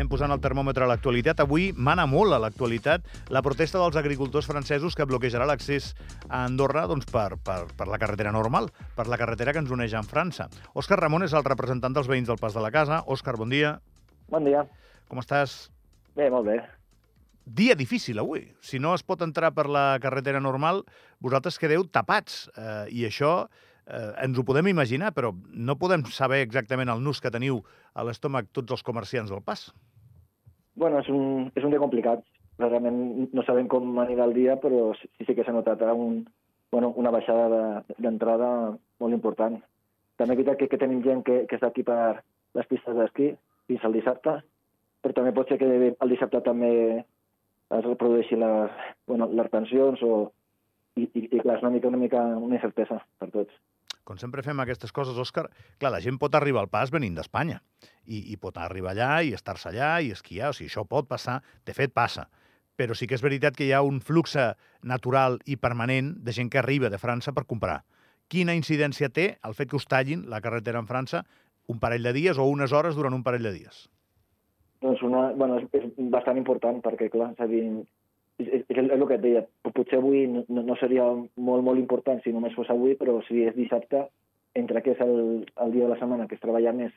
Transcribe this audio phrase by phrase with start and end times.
[0.00, 1.42] Anem posant el termòmetre a l'actualitat.
[1.44, 5.90] Avui mana molt a l'actualitat la protesta dels agricultors francesos que bloquejarà l'accés
[6.28, 9.92] a Andorra doncs, per, per, per la carretera normal, per la carretera que ens uneix
[9.96, 10.48] amb França.
[10.72, 13.02] Òscar Ramon és el representant dels veïns del Pas de la Casa.
[13.04, 13.78] Òscar, bon dia.
[14.32, 14.64] Bon dia.
[15.12, 15.66] Com estàs?
[16.16, 16.60] Bé, molt bé.
[17.44, 18.46] Dia difícil avui.
[18.64, 20.84] Si no es pot entrar per la carretera normal,
[21.20, 22.46] vosaltres quedeu tapats.
[22.56, 23.50] Eh, I això
[23.90, 27.60] eh, ens ho podem imaginar, però no podem saber exactament el nus que teniu
[27.94, 29.68] a l'estómac tots els comerciants del pas.
[30.78, 32.22] Bueno, és un, és un dia complicat.
[32.60, 36.22] Realment no sabem com anirà el dia, però sí, sí que s'ha notat un,
[36.72, 39.58] bueno, una baixada d'entrada de, molt important.
[40.20, 42.20] També és que, que tenim gent que, que està aquí per
[42.54, 43.30] les pistes d'esquí
[43.70, 44.40] fins al dissabte,
[45.00, 48.70] però també pot ser que el dissabte també es reprodueixi les,
[49.08, 50.30] bueno, les pensions o,
[50.98, 53.54] i, i, i clar, és una mica, una mica una incertesa per tots.
[54.10, 55.44] Com sempre fem aquestes coses, Òscar,
[55.78, 57.60] clar, la gent pot arribar al pas venint d'Espanya
[58.10, 61.36] i, i pot arribar allà i estar-se allà i esquiar, o sigui, això pot passar,
[61.62, 62.24] de fet passa,
[62.74, 64.34] però sí que és veritat que hi ha un flux
[64.82, 67.84] natural i permanent de gent que arriba de França per comprar.
[68.26, 71.22] Quina incidència té el fet que us tallin la carretera en França
[71.70, 73.84] un parell de dies o unes hores durant un parell de dies?
[74.82, 77.62] Doncs una, bueno, és, és bastant important perquè, clar, és a dir,
[78.40, 82.32] és, és, el que et deia, potser avui no, no seria molt, molt important si
[82.34, 84.06] només fos avui, però si és dissabte,
[84.58, 86.94] entre que és el, el dia de la setmana que es treballa més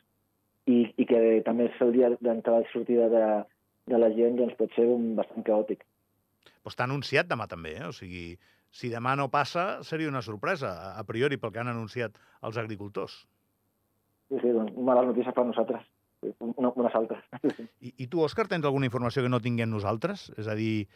[0.65, 3.25] i, i que també és el dia d'entrada i sortida de,
[3.91, 5.83] de la gent, doncs pot ser un bastant caòtic.
[6.63, 7.89] Però està anunciat demà també, eh?
[7.89, 8.37] O sigui,
[8.73, 12.15] si demà no passa, seria una sorpresa, a priori, pel que han anunciat
[12.47, 13.19] els agricultors.
[14.31, 15.92] Sí, sí, doncs males notícies per nosaltres
[16.39, 17.23] una, unes altres.
[17.79, 20.29] I, I tu, Òscar, tens alguna informació que no tinguem nosaltres?
[20.39, 20.87] És a dir,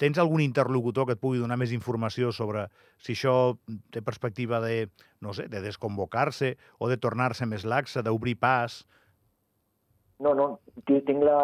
[0.00, 2.66] tens algun interlocutor que et pugui donar més informació sobre
[3.02, 3.56] si això
[3.94, 4.88] té perspectiva de,
[5.24, 8.84] no sé, de desconvocar-se o de tornar-se més laxa, d'obrir pas?
[10.22, 10.48] No, no,
[10.88, 11.40] tinc la,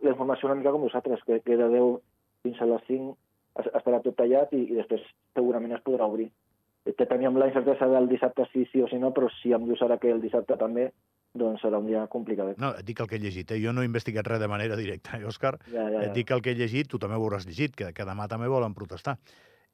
[0.00, 2.00] la informació una mica com vosaltres, que, que de 10
[2.44, 3.12] fins a les 5
[3.62, 5.02] estarà tot tallat i, i després
[5.36, 6.30] segurament es podrà obrir.
[6.84, 9.96] Teníem la incertesa del dissabte sí, sí o sí no, però si em dius ara
[10.00, 10.90] que el dissabte també,
[11.34, 12.54] doncs serà un dia complicat.
[12.62, 13.60] No, et dic el que he llegit, eh?
[13.62, 15.56] jo no he investigat res de manera directa, eh, Òscar?
[15.66, 16.04] Ja, ja, ja.
[16.06, 18.50] Et dic el que he llegit, tu també ho hauràs llegit, que, que demà també
[18.50, 19.18] volen protestar.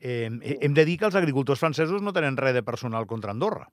[0.00, 3.68] Eh, hem de dir que els agricultors francesos no tenen res de personal contra Andorra.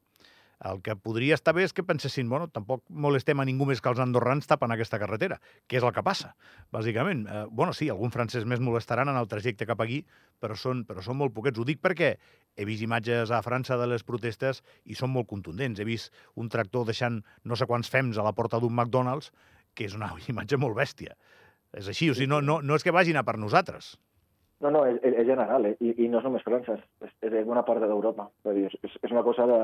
[0.66, 3.91] El que podria estar bé és que pensessin, bueno, tampoc molestem a ningú més que
[3.91, 5.38] els andorrans tapen aquesta carretera,
[5.69, 6.31] que és el que passa,
[6.73, 7.28] bàsicament.
[7.29, 10.00] Eh, bueno, sí, algun francès més molestaran en el trajecte cap aquí,
[10.41, 11.62] però són, però són molt poquets.
[11.62, 12.16] Ho dic perquè
[12.57, 15.79] he vist imatges a França de les protestes i són molt contundents.
[15.79, 19.29] He vist un tractor deixant no sé quants fems a la porta d'un McDonald's,
[19.78, 21.13] que és una imatge molt bèstia.
[21.78, 23.94] És així, o sigui, no, no, no és que vagin a per nosaltres.
[24.66, 25.75] No, no, és, és general, eh?
[25.85, 28.25] I, i no és només França, és, és bona part d'Europa.
[28.50, 29.59] És, és una cosa de,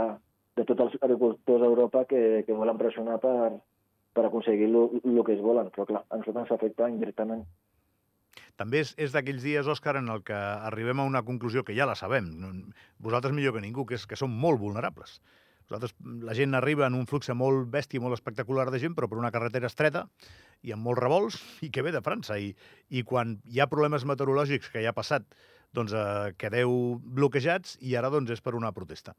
[0.58, 3.52] de tots els agricultors d'Europa que, que volen pressionar per,
[4.14, 7.46] per aconseguir el que es volen, però clar, a nosaltres ens afecta indirectament.
[8.58, 11.88] També és, és d'aquells dies, Òscar, en el que arribem a una conclusió que ja
[11.90, 12.28] la sabem,
[13.02, 15.18] vosaltres millor que ningú, que és que som molt vulnerables.
[15.66, 15.96] Vosaltres,
[16.28, 19.32] la gent arriba en un flux molt bèstia, molt espectacular de gent, però per una
[19.34, 20.06] carretera estreta
[20.62, 22.38] i amb molts revolts, i que ve de França.
[22.38, 22.54] I,
[22.90, 25.26] i quan hi ha problemes meteorològics, que ja ha passat,
[25.74, 29.16] doncs eh, quedeu bloquejats i ara doncs és per una protesta.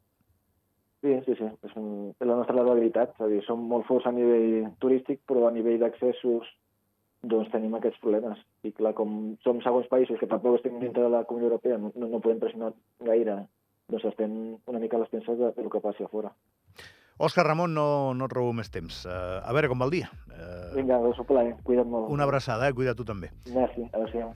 [1.04, 1.46] Sí, sí, sí.
[1.68, 3.10] És, un, és la nostra debilitat.
[3.12, 6.48] És a dir, som molt forts a nivell turístic, però a nivell d'accessos
[7.28, 8.40] doncs tenim aquests problemes.
[8.64, 11.92] I clar, com som segons països que tampoc estem dintre de la Comunitat Europea, no,
[11.92, 12.72] no podem pressionar
[13.04, 13.36] gaire,
[13.92, 14.34] doncs estem
[14.70, 16.32] una mica a les penses de, de lo que passi a fora.
[17.24, 17.86] Òscar Ramon, no,
[18.16, 19.04] no et robo més temps.
[19.06, 20.08] Uh, a veure com va el dia.
[20.32, 21.52] Uh, Vinga, és un plaer.
[21.68, 22.08] Cuida't molt.
[22.10, 22.74] Una abraçada, eh?
[22.74, 23.30] Cuida tu també.
[23.54, 23.86] Merci.
[23.92, 24.32] Adéu-siau.